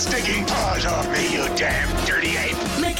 stinking 0.00 0.46
paws 0.46 0.86
off 0.86 1.06
me, 1.12 1.30
you 1.34 1.46
damn! 1.56 2.09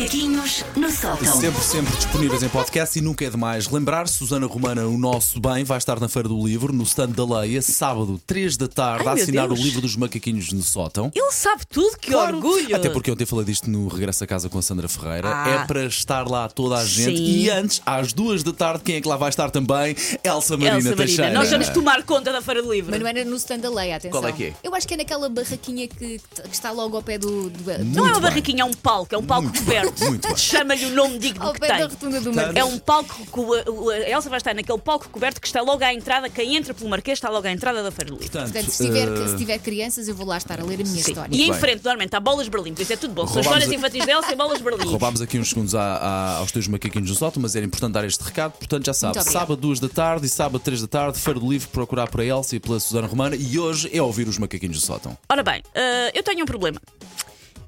Macaquinhos 0.01 0.65
no 0.77 0.91
sótão. 0.91 1.31
Sempre, 1.41 1.63
sempre 1.63 1.95
disponíveis 1.97 2.43
em 2.43 2.49
podcast 2.49 2.99
e 2.99 3.03
nunca 3.03 3.23
é 3.23 3.29
demais 3.29 3.69
lembrar. 3.69 4.09
Susana 4.09 4.47
Romana, 4.47 4.87
o 4.87 4.97
nosso 4.97 5.39
bem, 5.39 5.63
vai 5.63 5.77
estar 5.77 6.01
na 6.01 6.09
Feira 6.09 6.27
do 6.27 6.43
Livro, 6.47 6.73
no 6.73 6.85
stand 6.85 7.11
da 7.11 7.23
Leia, 7.41 7.61
sábado, 7.61 8.19
3 8.27 8.57
da 8.57 8.67
tarde, 8.67 9.07
Ai, 9.07 9.21
a 9.21 9.23
assinar 9.23 9.49
Deus. 9.49 9.61
o 9.61 9.63
livro 9.63 9.83
dos 9.83 9.97
macaquinhos 9.97 10.53
no 10.53 10.63
sótão. 10.63 11.13
Ele 11.15 11.31
sabe 11.33 11.65
tudo, 11.69 11.99
que 11.99 12.11
Claro. 12.13 12.37
orgulho! 12.39 12.75
Até 12.75 12.89
porque 12.89 13.11
ontem 13.11 13.27
falei 13.27 13.45
disto 13.45 13.69
no 13.69 13.89
Regresso 13.89 14.25
a 14.25 14.27
Casa 14.27 14.49
com 14.49 14.59
a 14.59 14.63
Sandra 14.63 14.89
Ferreira. 14.89 15.29
Ah. 15.31 15.49
É 15.51 15.67
para 15.67 15.85
estar 15.85 16.27
lá 16.27 16.49
toda 16.49 16.77
a 16.79 16.85
gente. 16.85 17.19
Sim. 17.19 17.23
E 17.43 17.51
antes, 17.51 17.83
às 17.85 18.15
duas 18.15 18.43
da 18.43 18.55
tarde, 18.55 18.83
quem 18.83 18.97
é 18.97 19.01
que 19.03 19.09
lá 19.09 19.19
vai 19.19 19.29
estar 19.29 19.51
também? 19.51 19.95
Elsa 20.25 20.57
Marina 20.57 20.77
Elsa 20.79 20.89
Marina, 20.89 20.97
Teixeira. 20.97 21.33
nós 21.35 21.51
vamos 21.51 21.69
tomar 21.69 22.03
conta 22.05 22.33
da 22.33 22.41
Feira 22.41 22.63
do 22.63 22.73
Livro. 22.73 22.91
Mas 22.91 23.01
não 23.01 23.07
era 23.07 23.23
no 23.27 23.37
stand 23.37 23.59
da 23.59 23.69
lei, 23.69 23.93
atenção. 23.93 24.19
Qual 24.19 24.27
é 24.31 24.33
que 24.33 24.45
é? 24.45 24.55
Eu 24.65 24.75
acho 24.75 24.89
que 24.89 24.95
é 24.95 24.97
naquela 24.97 25.29
barraquinha 25.29 25.87
que, 25.87 26.19
que 26.19 26.21
está 26.51 26.71
logo 26.71 26.97
ao 26.97 27.03
pé 27.03 27.19
do. 27.19 27.51
do 27.51 27.85
Não 27.85 28.07
é 28.07 28.13
uma 28.13 28.21
bem. 28.21 28.23
barraquinha, 28.31 28.63
é 28.63 28.65
um 28.65 28.73
palco, 28.73 29.15
é 29.15 29.19
um 29.19 29.25
palco 29.27 29.43
Muito 29.45 29.61
coberto. 29.61 29.90
Muito 29.99 30.29
bem. 30.29 30.37
Chama-lhe 30.37 30.85
o 30.87 30.91
nome 30.95 31.19
digno 31.19 31.45
ao 31.47 31.53
que 31.53 31.61
pé 31.61 31.69
tem. 31.69 31.79
da 31.79 31.87
rotunda 31.87 32.21
do 32.21 32.33
Marquês. 32.33 32.57
É 32.57 32.65
um 32.65 32.79
palco 32.79 33.27
que 33.27 33.41
o- 33.41 33.85
o- 33.85 33.91
a 33.91 34.09
Elsa 34.09 34.29
vai 34.29 34.39
estar 34.39 34.55
naquele 34.55 34.79
palco 34.79 35.09
coberto 35.09 35.41
que 35.41 35.47
está 35.47 35.61
logo 35.61 35.83
à 35.85 35.93
entrada. 35.93 36.29
Quem 36.29 36.57
entra 36.57 36.73
pelo 36.75 36.89
Marquês 36.91 37.19
está 37.19 37.29
logo 37.31 37.47
à 37.47 37.51
entrada 37.53 37.83
da 37.83 37.91
Feira 37.91 38.11
do 38.11 38.17
Livro. 38.19 38.31
Portanto, 38.31 38.53
Portanto, 38.53 38.71
se 38.71 38.85
tiver, 38.87 39.09
eh, 39.09 39.29
se 39.29 39.37
tiver 39.37 39.59
crianças, 39.59 40.09
eu 40.09 40.15
vou 40.15 40.27
lá 40.27 40.37
estar 40.39 40.61
a 40.61 40.65
ler 40.65 40.75
a 40.75 40.85
minha 40.85 41.03
Sim. 41.03 41.11
história. 41.11 41.35
E 41.35 41.43
em 41.43 41.51
bem. 41.51 41.61
frente, 41.61 41.85
normalmente, 41.85 42.15
há 42.15 42.21
bolas 42.21 42.49
Berlim, 42.49 42.75
por 42.75 42.83
isso 42.83 42.93
é 42.93 42.97
tudo 42.97 43.15
bom. 43.15 43.27
São 43.27 43.41
as 43.41 43.47
Roubámos 43.47 43.65
histórias 43.65 43.71
a- 43.71 43.75
infantis 43.89 44.05
de 44.07 44.11
Elsa 44.13 44.33
e 44.33 44.37
bolas 44.37 44.61
Berlim. 44.61 44.85
Roubámos 44.91 45.21
aqui 45.21 45.39
uns 45.39 45.49
segundos 45.49 45.75
à- 45.75 45.81
à- 45.97 46.37
aos 46.39 46.53
teus 46.53 46.67
macaquinhos 46.69 47.09
do 47.11 47.15
sótão, 47.17 47.41
mas 47.43 47.57
era 47.57 47.65
importante 47.67 47.93
dar 47.93 48.05
este 48.05 48.23
recado. 48.23 48.53
Portanto, 48.53 48.87
já 48.87 48.93
sabe, 48.95 49.15
Muito 49.15 49.21
obrigada. 49.23 49.41
sábado, 49.47 49.61
duas 49.61 49.81
da 49.81 49.89
tarde 49.89 50.27
e 50.27 50.29
sábado, 50.29 50.61
três 50.61 50.81
da 50.81 50.89
tarde, 50.89 51.19
Feira 51.19 51.39
do 51.41 51.51
Livro, 51.51 51.69
procurar 51.69 52.09
por 52.09 52.21
a 52.21 52.25
Elsa 52.25 52.57
e 52.57 52.61
pela 52.61 52.79
Susana 52.81 53.07
Romana. 53.07 53.37
E 53.37 53.59
hoje 53.59 53.89
é 53.93 54.01
ouvir 54.03 54.29
os 54.29 54.39
macaquinhos 54.39 54.79
do 54.81 54.85
sótão. 54.87 55.17
Ora 55.29 55.43
bem, 55.43 55.63
eh, 55.75 56.13
eu 56.15 56.23
tenho 56.23 56.43
um 56.43 56.47
problema. 56.47 56.81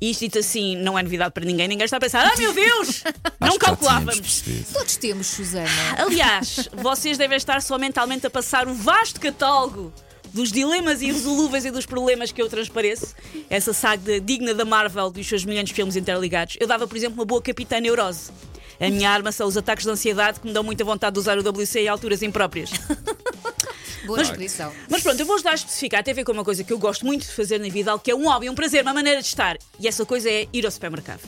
E 0.02 0.10
isto 0.10 0.22
dito 0.22 0.40
assim 0.40 0.74
não 0.78 0.98
é 0.98 1.02
novidade 1.04 1.32
para 1.32 1.44
ninguém. 1.44 1.68
Ninguém 1.68 1.84
está 1.84 1.96
a 1.96 2.00
pensar, 2.00 2.26
ah 2.26 2.36
meu 2.36 2.52
Deus! 2.52 3.04
Não 3.38 3.56
calculávamos. 3.56 4.42
Todos 4.72 4.96
temos, 4.96 5.28
Susana. 5.28 5.68
Aliás, 5.96 6.68
vocês 6.72 7.16
devem 7.16 7.36
estar 7.36 7.62
só 7.62 7.78
mentalmente 7.78 8.26
a 8.26 8.30
passar 8.30 8.66
o 8.66 8.74
vasto 8.74 9.20
catálogo 9.20 9.92
dos 10.32 10.50
dilemas 10.50 11.02
irresolúveis 11.02 11.64
e 11.64 11.70
dos 11.70 11.86
problemas 11.86 12.32
que 12.32 12.42
eu 12.42 12.48
transpareço. 12.48 13.14
Essa 13.48 13.72
saga 13.72 14.20
digna 14.20 14.52
da 14.52 14.64
Marvel 14.64 15.08
dos 15.08 15.24
seus 15.24 15.44
milhões 15.44 15.68
de 15.68 15.74
filmes 15.74 15.94
interligados. 15.94 16.56
Eu 16.58 16.66
dava, 16.66 16.88
por 16.88 16.96
exemplo, 16.96 17.14
uma 17.14 17.24
boa 17.24 17.40
capitã 17.40 17.78
neurose. 17.78 18.32
A 18.80 18.90
minha 18.90 19.08
arma 19.08 19.30
são 19.30 19.46
os 19.46 19.56
ataques 19.56 19.84
de 19.84 19.90
ansiedade 19.92 20.40
que 20.40 20.48
me 20.48 20.52
dão 20.52 20.64
muita 20.64 20.82
vontade 20.82 21.14
de 21.14 21.20
usar 21.20 21.38
o 21.38 21.48
WC 21.48 21.82
em 21.82 21.88
alturas 21.88 22.22
impróprias. 22.22 22.70
Boa 24.06 24.18
descrição. 24.18 24.72
Mas 24.88 25.02
pronto, 25.02 25.18
eu 25.20 25.26
vou 25.26 25.36
ajudar 25.36 25.52
a 25.52 25.54
especificar. 25.54 26.02
Tem 26.02 26.12
a 26.12 26.14
ver 26.14 26.24
com 26.24 26.32
uma 26.32 26.44
coisa 26.44 26.64
que 26.64 26.72
eu 26.72 26.78
gosto 26.78 27.06
muito 27.06 27.22
de 27.22 27.32
fazer 27.32 27.58
na 27.58 27.68
vida, 27.68 27.96
que 27.98 28.10
é 28.10 28.14
um 28.14 28.24
hobby, 28.28 28.48
um 28.48 28.54
prazer, 28.54 28.82
uma 28.82 28.94
maneira 28.94 29.20
de 29.20 29.26
estar. 29.26 29.56
E 29.78 29.86
essa 29.88 30.04
coisa 30.04 30.28
é 30.30 30.46
ir 30.52 30.64
ao 30.64 30.70
supermercado. 30.70 31.20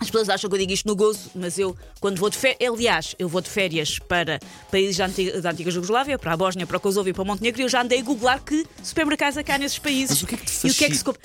As 0.00 0.06
pessoas 0.06 0.28
acham 0.30 0.48
que 0.48 0.54
eu 0.56 0.58
digo 0.60 0.72
isto 0.72 0.88
no 0.88 0.96
gozo, 0.96 1.30
mas 1.34 1.58
eu, 1.58 1.76
quando 2.00 2.18
vou 2.18 2.30
de 2.30 2.36
férias, 2.38 2.72
aliás, 2.72 3.14
eu 3.18 3.28
vou 3.28 3.40
de 3.42 3.50
férias 3.50 3.98
para 3.98 4.40
países 4.70 4.96
da 4.96 5.04
antiga, 5.06 5.40
da 5.42 5.50
antiga 5.50 5.70
Jugoslávia, 5.70 6.18
para 6.18 6.32
a 6.32 6.36
Bósnia, 6.38 6.66
para 6.66 6.78
o 6.78 6.80
Kosovo 6.80 7.08
e 7.08 7.12
para 7.12 7.22
o 7.22 7.26
Montenegro, 7.26 7.60
e 7.60 7.64
eu 7.64 7.68
já 7.68 7.82
andei 7.82 8.00
a 8.00 8.02
googlar 8.02 8.42
que 8.42 8.64
supermercados 8.82 9.36
há 9.36 9.44
cá 9.44 9.58
nesses 9.58 9.78
países. 9.78 10.10
Mas 10.10 10.22
o 10.22 10.26
que 10.26 10.34
é 10.34 10.38
que 10.38 10.46
te 10.46 10.66
E 10.66 10.70
o 10.70 10.74
que 10.74 10.84
é 10.84 10.88
que 10.88 10.96
se 10.96 11.04
compra? 11.04 11.20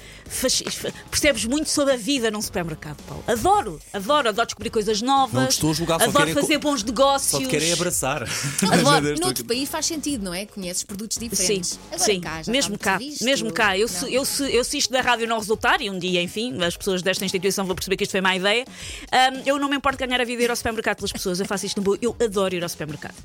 Percebes 1.09 1.45
muito 1.45 1.69
sobre 1.69 1.93
a 1.93 1.97
vida 1.97 2.29
num 2.29 2.41
supermercado, 2.41 2.97
Paulo. 3.07 3.23
Adoro, 3.27 3.79
adoro, 3.93 4.29
adoro 4.29 4.45
descobrir 4.45 4.69
coisas 4.69 5.01
novas. 5.01 5.33
Não 5.33 5.47
estou 5.47 5.71
a 5.71 5.73
julgar, 5.73 5.99
só 6.01 6.09
adoro 6.09 6.33
fazer 6.33 6.55
co- 6.55 6.59
bons 6.69 6.83
negócios. 6.83 7.31
Só 7.31 7.39
te 7.39 7.47
querem 7.47 7.71
abraçar. 7.71 8.27
Agora, 8.71 9.15
noutro 9.19 9.45
país 9.45 9.69
faz 9.69 9.85
sentido, 9.85 10.23
não 10.25 10.33
é? 10.33 10.45
Conheces 10.45 10.83
produtos 10.83 11.17
Sim, 11.17 11.29
diferentes. 11.29 11.79
Agora 11.91 12.03
sim, 12.03 12.19
cá, 12.19 12.43
já 12.43 12.51
mesmo 12.51 12.77
cá, 12.77 12.97
visto. 12.97 13.23
mesmo 13.23 13.51
cá. 13.53 13.77
Eu, 13.77 13.87
se, 13.87 14.13
eu, 14.13 14.25
se, 14.25 14.53
eu 14.53 14.63
se 14.63 14.77
isto 14.77 14.91
da 14.91 15.01
rádio 15.01 15.27
não 15.27 15.37
resultar, 15.39 15.81
e 15.81 15.89
um 15.89 15.97
dia, 15.97 16.21
enfim, 16.21 16.61
as 16.61 16.75
pessoas 16.75 17.01
desta 17.01 17.23
instituição 17.23 17.65
vão 17.65 17.75
perceber 17.75 17.95
que 17.97 18.03
isto 18.03 18.11
foi 18.11 18.21
má 18.21 18.35
ideia, 18.35 18.64
hum, 18.65 19.43
eu 19.45 19.59
não 19.59 19.69
me 19.69 19.75
importo 19.75 19.97
ganhar 19.97 20.19
a 20.19 20.25
vida 20.25 20.41
e 20.41 20.45
ir 20.45 20.49
ao 20.49 20.55
supermercado 20.55 20.97
pelas 20.97 21.11
pessoas. 21.11 21.39
Eu 21.39 21.45
faço 21.45 21.65
isto 21.65 21.77
no 21.77 21.83
boa. 21.83 21.97
Eu 22.01 22.15
adoro 22.19 22.55
ir 22.55 22.63
ao 22.63 22.69
supermercado. 22.69 23.15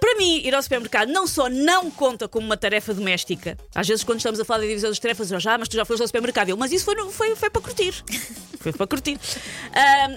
Para 0.00 0.14
mim, 0.16 0.40
ir 0.44 0.54
ao 0.54 0.62
supermercado 0.62 1.08
não 1.08 1.26
só 1.26 1.48
não 1.48 1.90
conta 1.90 2.28
como 2.28 2.46
uma 2.46 2.56
tarefa 2.56 2.94
doméstica. 2.94 3.58
Às 3.74 3.88
vezes, 3.88 4.04
quando 4.04 4.18
estamos 4.18 4.38
a 4.38 4.44
falar 4.44 4.60
da 4.60 4.66
divisão 4.66 4.90
das 4.90 4.98
tarefas, 4.98 5.30
eu 5.32 5.40
já, 5.40 5.56
mas 5.58 5.68
tu 5.68 5.76
já 5.76 5.84
foste 5.84 6.00
ao 6.00 6.06
supermercado. 6.06 6.50
Eu, 6.50 6.56
mas 6.56 6.70
isso 6.70 6.84
foi, 6.84 6.94
foi, 7.10 7.34
foi 7.34 7.50
para 7.50 7.62
curtir. 7.62 8.04
Foi 8.58 8.72
para 8.72 8.86
curtir. 8.86 9.18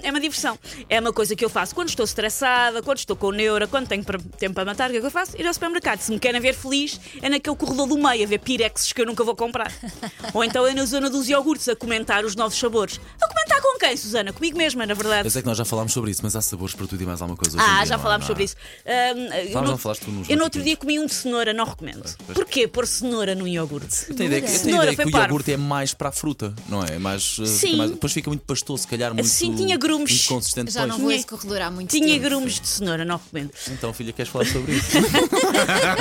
É 0.04 0.10
uma 0.10 0.20
diversão. 0.20 0.58
É 0.90 1.00
uma 1.00 1.14
coisa 1.14 1.36
que 1.36 1.46
eu 1.46 1.50
faço 1.50 1.76
quando 1.76 1.90
estou 1.90 2.04
estressada, 2.04 2.82
quando 2.82 2.98
estou 2.98 3.16
com 3.16 3.32
neura, 3.32 3.68
quando 3.68 3.88
tenho 3.88 4.04
tempo 4.04 4.56
para 4.56 4.66
matar. 4.66 4.90
O 4.90 4.92
que 4.92 4.98
é 4.98 5.02
que 5.02 5.06
eu 5.06 5.12
faço? 5.12 5.40
Ir 5.40 5.46
ao 5.46 5.54
supermercado. 5.54 6.00
Se 6.00 6.12
me 6.12 6.20
querem 6.20 6.42
ver 6.42 6.56
feliz, 6.56 7.00
é 7.22 7.30
naquele 7.30 7.56
corredor 7.56 7.88
do 7.88 7.98
meio, 7.98 8.24
a 8.24 8.28
ver 8.28 8.40
pirexes 8.40 8.92
que 8.92 9.02
eu 9.02 9.06
nunca 9.06 9.24
vou 9.24 9.36
comprar. 9.36 9.72
Ou 10.34 10.44
então 10.44 10.66
é 10.66 10.74
na 10.74 10.86
zona 10.86 11.10
dos 11.10 11.30
iogurtes, 11.30 11.70
a 11.70 11.76
comentar 11.76 12.26
os 12.26 12.36
novos 12.36 12.58
sabores. 12.58 13.00
A 13.22 13.28
comentar 13.28 13.59
com 13.59 13.59
quem, 13.80 13.98
Susana? 13.98 14.32
Comigo 14.34 14.58
mesma, 14.58 14.86
na 14.86 14.94
verdade. 14.94 15.28
Eu 15.28 15.32
sei 15.32 15.42
que 15.42 15.48
nós 15.48 15.58
já 15.58 15.66
falámos 15.66 15.94
sobre 15.94 16.12
isso, 16.12 16.20
mas 16.24 16.36
há 16.36 16.42
sabores 16.42 16.76
para 16.76 16.86
tudo 16.88 17.02
e 17.02 17.06
mais 17.06 17.22
alguma 17.22 17.38
coisa. 17.38 17.58
Ah, 17.60 17.78
dia, 17.78 17.86
já 17.88 17.96
não 17.98 18.04
falámos 18.04 18.24
Não 18.24 18.28
sobre 18.28 18.44
isso. 18.44 18.56
Hum, 18.86 18.90
eu 18.90 19.30
Falámos, 19.32 19.54
no- 19.54 19.72
não 19.72 19.78
falaste 19.78 20.02
tu 20.06 20.12
nos 20.12 20.30
Eu 20.30 20.38
no 20.38 20.44
outro 20.44 20.62
dia 20.62 20.78
comi 20.78 21.00
um 21.00 21.06
de 21.06 21.14
cenoura, 21.14 21.54
não 21.54 21.66
recomendo. 21.66 22.04
Pois. 22.26 22.38
Porquê 22.38 22.68
pôr 22.68 22.86
cenoura 22.86 23.34
num 23.34 23.48
iogurte? 23.48 24.06
Eu 24.10 24.16
tenho 24.16 24.28
ideia, 24.28 24.42
que- 24.42 24.48
eu 24.48 24.52
tenho 24.52 24.64
Cenoura 24.64 24.92
ideia 24.92 24.98
que 25.08 25.12
foi 25.12 25.22
o 25.22 25.24
iogurte 25.24 25.52
é 25.54 25.58
mais 25.58 25.94
para 25.94 26.10
a 26.10 26.12
fruta, 26.12 26.54
não 26.68 26.84
é? 26.84 26.96
É 26.96 27.00
Mais, 27.00 27.38
uh, 27.40 27.46
Sim. 27.48 27.76
mais- 27.78 27.92
depois 27.92 28.12
fica 28.14 28.30
muito 28.30 28.42
pastoso, 28.46 28.82
se 28.84 28.88
calhar 28.88 29.14
muito, 29.14 29.28
Sim, 29.28 29.56
tinha 29.56 29.78
grumes. 29.78 30.12
muito 30.12 30.28
consistente. 30.28 30.72
Já 30.72 30.86
não 30.86 30.98
vou 31.00 31.12
esse 31.12 31.26
corredor 31.26 31.62
há 31.62 31.72
muito 31.72 31.90
Tinha 31.92 32.08
tempo. 32.08 32.20
grumos 32.24 32.60
de 32.60 32.68
cenoura, 32.68 33.06
não 33.06 33.18
recomendo. 33.18 33.52
Então, 33.70 33.94
filha, 33.94 34.12
queres 34.14 34.32
falar 34.32 34.46
sobre 34.46 34.74
isso? 34.74 34.90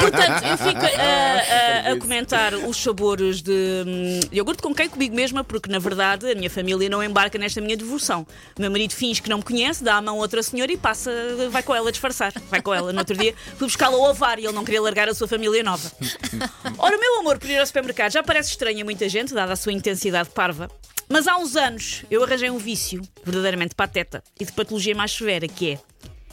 Portanto, 0.01 0.45
eu 0.45 0.59
fico 0.59 0.81
a, 0.85 1.89
a- 1.89 1.93
a 1.93 1.97
comentar 1.99 2.55
os 2.55 2.77
sabores 2.77 3.41
de 3.43 3.53
hum, 3.87 4.21
iogurte 4.33 4.63
com 4.63 4.75
quem 4.75 4.89
comigo 4.89 5.15
mesma, 5.15 5.43
porque 5.45 5.71
na 5.71 5.79
verdade 5.79 6.31
a 6.31 6.35
minha 6.35 6.51
família 6.51 6.89
não 6.89 7.03
embarca 7.03 7.39
nesta 7.39 7.61
minha 7.61 7.68
devoção. 7.77 8.27
O 8.57 8.61
meu 8.61 8.71
marido 8.71 8.93
finge 8.93 9.21
que 9.23 9.29
não 9.29 9.39
me 9.39 9.45
conhece, 9.45 9.83
dá 9.83 9.97
a 9.97 10.03
mão 10.03 10.17
a 10.17 10.19
outra 10.19 10.43
senhora 10.43 10.73
e 10.73 10.77
passa, 10.77 11.11
vai 11.51 11.63
com 11.63 11.75
ela 11.75 11.91
disfarçar. 11.91 12.33
Vai 12.49 12.63
com 12.63 12.73
ela. 12.75 12.93
No 12.93 12.99
outro 12.99 13.17
dia 13.17 13.35
fui 13.57 13.67
buscá-la 13.67 13.97
ao 13.97 14.11
ovar 14.11 14.39
e 14.39 14.45
ele 14.45 14.53
não 14.53 14.65
queria 14.65 14.81
largar 14.83 15.09
a 15.09 15.15
sua 15.15 15.29
família 15.29 15.63
nova. 15.63 15.91
Ora, 16.79 16.97
o 16.97 17.01
meu 17.01 17.21
amor 17.21 17.39
por 17.39 17.49
ir 17.49 17.59
ao 17.59 17.67
supermercado 17.67 18.13
já 18.13 18.23
parece 18.23 18.51
estranho 18.51 18.83
a 18.83 18.85
muita 18.85 19.09
gente, 19.09 19.35
dada 19.35 19.53
a 19.53 19.57
sua 19.57 19.73
intensidade 19.73 20.31
parva. 20.31 20.71
Mas 21.09 21.27
há 21.27 21.37
uns 21.37 21.57
anos 21.57 22.05
eu 22.11 22.23
arranjei 22.23 22.51
um 22.51 22.59
vício 22.59 23.03
verdadeiramente 23.25 23.75
pateta 23.75 24.23
e 24.39 24.45
de 24.45 24.53
patologia 24.53 24.95
mais 24.95 25.13
severa, 25.13 25.49
que 25.49 25.73
é 25.73 25.79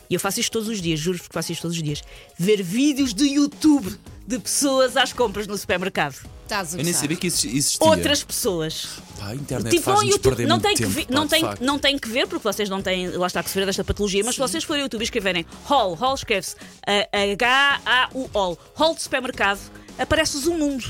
e 0.09 0.13
eu 0.13 0.19
faço 0.19 0.39
isto 0.39 0.51
todos 0.51 0.67
os 0.67 0.81
dias, 0.81 0.99
juro 0.99 1.17
que 1.19 1.25
faço 1.31 1.51
isto 1.51 1.61
todos 1.63 1.77
os 1.77 1.83
dias. 1.83 2.03
Ver 2.37 2.61
vídeos 2.63 3.13
do 3.13 3.25
YouTube 3.25 3.97
de 4.27 4.39
pessoas 4.39 4.97
às 4.97 5.13
compras 5.13 5.45
no 5.47 5.57
supermercado. 5.57 6.15
Estás 6.43 6.73
a 6.73 6.77
Eu 6.77 6.83
nem 6.83 6.87
gozar. 6.93 7.01
sabia 7.01 7.17
que 7.17 7.27
isso 7.27 7.47
existia. 7.47 7.87
Outras 7.87 8.23
pessoas. 8.23 8.87
Pá, 9.19 9.27
a 9.29 9.35
internet 9.35 9.75
tipo 9.75 9.89
ao 9.89 9.95
faz-nos 9.97 10.15
YouTube. 10.15 10.35
perder 10.35 10.47
Não 10.47 10.55
muito 10.57 10.67
tem, 10.67 10.75
que 10.75 10.83
tempo, 10.83 10.93
ver, 10.95 11.05
pá, 11.07 11.13
não, 11.13 11.23
de 11.23 11.29
tem, 11.29 11.41
facto. 11.41 11.61
não 11.63 11.79
tem 11.79 11.97
que 11.99 12.07
ver, 12.09 12.27
porque 12.27 12.43
vocês 12.43 12.69
não 12.69 12.81
têm, 12.81 13.09
lá 13.09 13.27
está, 13.27 13.41
que 13.41 13.49
sofrer 13.49 13.65
desta 13.65 13.83
patologia, 13.83 14.23
mas 14.23 14.35
se 14.35 14.41
vocês 14.41 14.63
forem 14.63 14.81
ao 14.81 14.85
YouTube 14.85 15.01
e 15.01 15.03
escreverem 15.05 15.45
Hall, 15.65 15.93
Hall 15.95 16.13
escreve-se 16.15 16.55
eh, 16.85 17.09
H-A-U-L, 17.33 18.57
Hall 18.75 18.95
de 18.95 19.01
supermercado, 19.01 19.59
aparece-vos 19.97 20.45
um 20.47 20.57
mundo. 20.57 20.85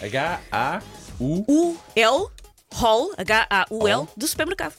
H-A-U. 0.00 1.44
U-L, 1.48 2.28
Hall, 2.74 3.12
H-A-U-L, 3.16 3.92
Hall. 3.94 4.08
do 4.16 4.26
supermercado. 4.28 4.74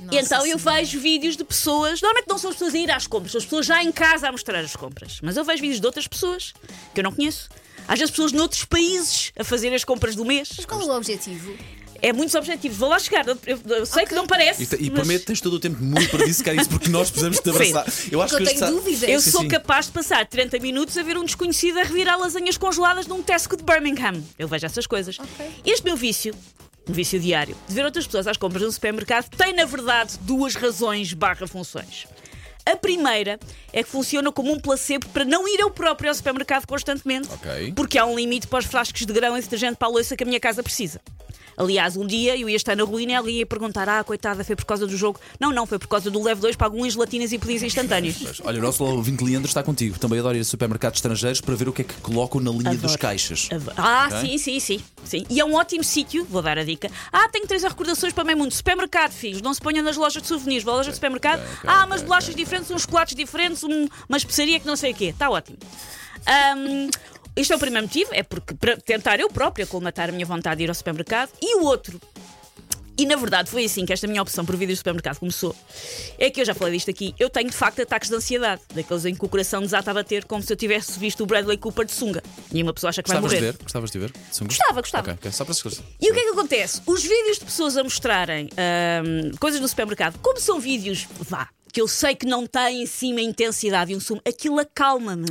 Nossa 0.00 0.18
então 0.20 0.46
eu 0.46 0.58
Senhora. 0.58 0.78
vejo 0.80 1.00
vídeos 1.00 1.36
de 1.36 1.44
pessoas, 1.44 2.00
normalmente 2.00 2.28
não 2.28 2.38
são 2.38 2.50
as 2.50 2.56
pessoas 2.56 2.74
a 2.74 2.78
ir 2.78 2.90
às 2.90 3.06
compras, 3.06 3.32
são 3.32 3.38
as 3.38 3.44
pessoas 3.44 3.66
já 3.66 3.82
em 3.82 3.90
casa 3.90 4.28
a 4.28 4.32
mostrar 4.32 4.60
as 4.60 4.76
compras. 4.76 5.18
Mas 5.22 5.36
eu 5.36 5.44
vejo 5.44 5.60
vídeos 5.62 5.80
de 5.80 5.86
outras 5.86 6.06
pessoas 6.06 6.52
que 6.94 7.00
eu 7.00 7.04
não 7.04 7.12
conheço. 7.12 7.48
Às 7.88 7.98
vezes 7.98 8.10
pessoas 8.10 8.32
noutros 8.32 8.64
países 8.64 9.32
a 9.38 9.44
fazer 9.44 9.72
as 9.74 9.84
compras 9.84 10.14
do 10.16 10.24
mês. 10.24 10.50
Mas 10.56 10.66
qual 10.66 10.80
é 10.82 10.84
o 10.84 10.96
objetivo? 10.96 11.54
É 12.02 12.12
muitos 12.12 12.34
objetivos. 12.34 12.76
Vou 12.76 12.90
lá 12.90 12.98
chegar. 12.98 13.26
Eu, 13.26 13.38
eu- 13.46 13.60
eu 13.68 13.86
sei 13.86 14.04
que 14.04 14.14
não 14.14 14.26
parece. 14.26 14.64
E, 14.64 14.84
e 14.86 14.90
mas 14.90 15.00
prometo 15.00 15.24
tens 15.24 15.40
todo 15.40 15.54
o 15.54 15.58
tempo 15.60 15.82
muito 15.82 16.10
para 16.10 16.26
dissecar 16.26 16.54
isso 16.54 16.68
porque 16.68 16.90
nós 16.90 17.08
precisamos 17.10 17.38
te 17.38 17.44
Sim. 17.50 17.50
abraçar. 17.72 17.86
Eu 18.12 18.20
acho 18.20 18.34
Porque 18.36 18.50
eu 18.50 18.54
que 18.54 18.60
tenho 18.60 18.64
este- 18.70 18.76
dúvidas. 18.84 19.08
Eu 19.08 19.20
Sim, 19.20 19.30
sou 19.30 19.40
sim. 19.42 19.48
capaz 19.48 19.86
de 19.86 19.92
passar 19.92 20.26
30 20.26 20.58
minutos 20.58 20.96
a 20.98 21.02
ver 21.02 21.16
um 21.16 21.24
desconhecido 21.24 21.78
a 21.78 21.84
revirar 21.84 22.18
lasanhas 22.18 22.58
congeladas 22.58 23.06
num 23.06 23.22
Tesco 23.22 23.56
de 23.56 23.62
Birmingham. 23.62 24.22
Eu 24.38 24.46
vejo 24.46 24.66
essas 24.66 24.86
coisas. 24.86 25.18
Ok. 25.18 25.46
Este 25.64 25.84
meu 25.84 25.96
vício, 25.96 26.34
um 26.88 26.92
vício 26.92 27.18
diário, 27.18 27.56
de 27.68 27.74
ver 27.74 27.84
outras 27.84 28.06
pessoas 28.06 28.26
às 28.26 28.36
compras 28.36 28.62
no 28.62 28.70
supermercado, 28.72 29.28
tem 29.36 29.52
na 29.52 29.64
verdade 29.64 30.18
duas 30.20 30.54
razões 30.54 31.12
barra 31.12 31.46
funções. 31.46 32.06
A 32.64 32.74
primeira 32.76 33.38
é 33.72 33.82
que 33.82 33.88
funciona 33.88 34.32
como 34.32 34.52
um 34.52 34.58
placebo 34.58 35.06
para 35.10 35.24
não 35.24 35.46
ir 35.46 35.60
eu 35.60 35.70
próprio 35.70 36.08
ao 36.10 36.14
supermercado 36.14 36.66
constantemente, 36.66 37.28
Ok. 37.32 37.72
porque 37.76 37.96
há 37.96 38.04
um 38.04 38.16
limite 38.16 38.48
para 38.48 38.58
os 38.58 38.64
frascos 38.64 39.06
de 39.06 39.12
grão 39.12 39.36
e 39.38 39.40
detergente 39.40 39.76
para 39.76 39.86
a 39.86 39.90
louça 39.90 40.16
que 40.16 40.24
a 40.24 40.26
minha 40.26 40.40
casa 40.40 40.62
precisa. 40.64 41.00
Aliás, 41.56 41.96
um 41.96 42.06
dia 42.06 42.36
eu 42.36 42.48
ia 42.48 42.56
estar 42.56 42.76
na 42.76 42.84
ruína 42.84 43.12
e 43.12 43.14
alguém 43.14 43.34
ia 43.36 43.46
perguntar: 43.46 43.88
Ah, 43.88 44.04
coitada, 44.04 44.44
foi 44.44 44.54
por 44.54 44.64
causa 44.64 44.86
do 44.86 44.96
jogo? 44.96 45.18
Não, 45.40 45.50
não, 45.52 45.66
foi 45.66 45.78
por 45.78 45.88
causa 45.88 46.10
do 46.10 46.22
Leve 46.22 46.40
2 46.40 46.56
para 46.56 46.66
algumas 46.66 46.92
gelatinas 46.92 47.32
e 47.32 47.38
pudins 47.38 47.62
instantâneos. 47.62 48.16
Mas, 48.20 48.40
Olha, 48.44 48.58
o 48.58 48.62
nosso 48.62 48.84
ouvinte 48.84 49.24
Leandro 49.24 49.48
está 49.48 49.62
contigo. 49.62 49.98
Também 49.98 50.18
adoro 50.18 50.36
ir 50.36 50.40
a 50.40 50.44
supermercados 50.44 50.98
estrangeiros 50.98 51.40
para 51.40 51.54
ver 51.54 51.68
o 51.68 51.72
que 51.72 51.82
é 51.82 51.84
que 51.84 51.94
colocam 52.00 52.40
na 52.40 52.50
linha 52.50 52.70
Adoro. 52.70 52.82
dos 52.82 52.96
caixas. 52.96 53.48
Adoro. 53.50 53.72
Ah, 53.76 54.08
Ok. 54.10 54.20
sim, 54.20 54.38
sim, 54.38 54.60
sim, 54.60 54.80
sim. 55.04 55.26
E 55.30 55.40
é 55.40 55.44
um 55.44 55.54
ótimo 55.54 55.82
sítio, 55.84 56.24
vou 56.28 56.42
dar 56.42 56.58
a 56.58 56.64
dica. 56.64 56.90
Ah, 57.12 57.28
tenho 57.28 57.46
três 57.46 57.62
recordações 57.62 58.12
para 58.12 58.22
o 58.22 58.26
meio 58.26 58.38
mundo. 58.38 58.52
Supermercado, 58.52 59.12
filhos, 59.12 59.40
não 59.42 59.54
se 59.54 59.60
ponham 59.60 59.82
nas 59.82 59.96
lojas 59.96 60.20
de 60.22 60.28
souvenirs, 60.28 60.62
vão 60.64 60.74
à 60.74 60.76
loja 60.78 60.90
de 60.90 60.96
supermercado. 60.96 61.40
ok, 61.40 61.58
ah, 61.66 61.72
ok, 61.78 61.86
umas 61.86 62.02
bolachas 62.02 62.34
diferentes, 62.34 62.70
uns 62.70 62.82
chocolates 62.82 63.14
diferentes, 63.14 63.62
um- 63.64 63.88
uma 64.08 64.18
especiaria 64.18 64.60
que 64.60 64.66
não 64.66 64.76
sei 64.76 64.92
o 64.92 64.94
quê. 64.94 65.06
Está 65.06 65.30
ótimo. 65.30 65.56
Ahm, 66.26 66.90
Este 67.36 67.52
é 67.52 67.56
o 67.56 67.58
primeiro 67.58 67.86
motivo, 67.86 68.10
é 68.12 68.22
porque 68.22 68.54
para 68.54 68.76
tentar 68.78 69.20
eu 69.20 69.28
própria 69.28 69.66
colmatar 69.66 70.08
a 70.08 70.12
minha 70.12 70.24
vontade 70.26 70.56
de 70.58 70.64
ir 70.64 70.68
ao 70.68 70.74
supermercado. 70.74 71.30
E 71.40 71.56
o 71.56 71.64
outro, 71.64 72.00
e 72.98 73.04
na 73.04 73.16
verdade 73.16 73.50
foi 73.50 73.66
assim 73.66 73.84
que 73.84 73.92
esta 73.92 74.06
minha 74.06 74.22
opção 74.22 74.44
por 74.44 74.56
vídeos 74.56 74.76
de 74.76 74.78
supermercado 74.78 75.18
começou. 75.18 75.54
É 76.18 76.30
que 76.30 76.40
eu 76.40 76.44
já 76.46 76.54
falei 76.54 76.74
disto 76.74 76.90
aqui, 76.90 77.14
eu 77.18 77.28
tenho 77.28 77.50
de 77.50 77.56
facto 77.56 77.82
ataques 77.82 78.08
de 78.08 78.16
ansiedade, 78.16 78.62
daqueles 78.74 79.04
em 79.04 79.14
que 79.14 79.22
o 79.22 79.28
coração 79.28 79.60
desata 79.60 79.90
a 79.90 79.94
bater 79.94 80.24
como 80.24 80.42
se 80.42 80.50
eu 80.50 80.56
tivesse 80.56 80.98
visto 80.98 81.22
o 81.22 81.26
Bradley 81.26 81.58
Cooper 81.58 81.84
de 81.84 81.92
sunga. 81.92 82.22
E 82.50 82.62
uma 82.62 82.72
pessoa 82.72 82.88
acha 82.88 83.02
que 83.02 83.08
vai 83.10 83.20
Gostavas 83.20 83.38
de 83.38 83.44
morrer. 83.44 83.52
ver? 83.52 83.62
Gostavas 83.62 83.90
de 83.90 83.98
ver? 83.98 84.12
Sunga? 84.32 84.48
Gostava, 84.48 84.80
gostava. 84.80 85.02
Ok, 85.02 85.14
ok, 85.14 85.32
só 85.32 85.44
para 85.44 85.52
se. 85.54 85.82
E 86.00 86.10
o 86.10 86.14
que 86.14 86.20
é 86.20 86.22
que 86.22 86.30
acontece? 86.30 86.80
Os 86.86 87.02
vídeos 87.02 87.38
de 87.38 87.44
pessoas 87.44 87.76
a 87.76 87.82
mostrarem 87.84 88.48
ahm, 88.56 89.36
coisas 89.38 89.60
no 89.60 89.68
supermercado, 89.68 90.18
como 90.20 90.40
são 90.40 90.58
vídeos, 90.58 91.06
vá, 91.20 91.50
que 91.70 91.82
eu 91.82 91.86
sei 91.86 92.14
que 92.14 92.24
não 92.24 92.46
têm 92.46 92.82
em 92.82 92.86
cima 92.86 93.20
intensidade 93.20 93.92
e 93.92 93.96
um 93.96 94.00
sumo, 94.00 94.22
aquilo 94.24 94.58
acalma-me. 94.58 95.26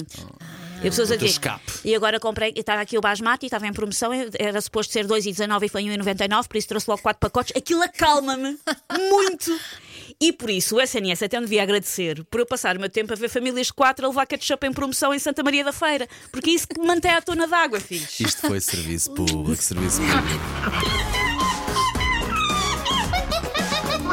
E 0.83 0.88
as 0.88 0.95
pessoas 0.95 1.12
a 1.12 1.16
escape. 1.16 1.72
e 1.83 1.95
agora 1.95 2.19
comprei, 2.19 2.54
estava 2.56 2.81
aqui 2.81 2.98
o 2.98 3.01
basmati, 3.01 3.45
estava 3.48 3.66
em 3.66 3.74
promoção, 3.74 4.12
era 4.38 4.62
suposto 4.62 4.94
ser 4.94 5.06
2,19 5.07 5.63
e 5.63 5.69
foi 5.69 5.83
1,99, 5.83 6.48
por 6.48 6.57
isso 6.57 6.68
trouxe 6.68 6.89
logo 6.89 7.01
4 7.01 7.19
pacotes. 7.19 7.56
Aquilo 7.56 7.81
acalma-me 7.81 8.57
muito. 9.10 9.57
E 10.22 10.31
por 10.31 10.50
isso 10.50 10.75
o 10.77 10.81
SNS 10.81 11.24
até 11.24 11.39
me 11.39 11.45
devia 11.45 11.63
agradecer 11.63 12.24
por 12.25 12.39
eu 12.39 12.45
passar 12.45 12.77
o 12.77 12.80
meu 12.80 12.89
tempo 12.89 13.12
a 13.12 13.16
ver 13.16 13.30
famílias 13.30 13.68
de 13.68 13.74
4 13.74 14.06
a 14.06 14.10
levar 14.10 14.25
ketchup 14.25 14.66
em 14.66 14.72
promoção 14.72 15.13
em 15.13 15.19
Santa 15.19 15.44
Maria 15.44 15.63
da 15.63 15.74
Feira. 15.74 16.07
Porque 16.31 16.51
é 16.51 16.54
isso 16.54 16.68
que 16.68 16.80
me 16.80 16.86
mantém 16.88 17.12
à 17.12 17.22
tona 17.22 17.48
d'água, 17.48 17.80
filhos. 17.80 18.19
Isto 18.19 18.42
foi 18.48 18.62
serviço 18.62 19.12
público, 19.13 19.62
serviço 19.62 20.01
público. 20.01 21.45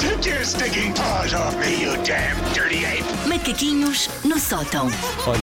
Take 0.01 0.29
your 0.29 0.45
stinking 0.45 0.93
paws 0.95 1.33
off 1.35 1.57
me, 1.59 1.83
you 1.83 1.93
damn 2.05 2.37
dirty 2.53 2.85
ape! 2.85 3.05
Macaquinhos 3.29 4.09
no 4.25 4.39
sótão. 4.39 4.89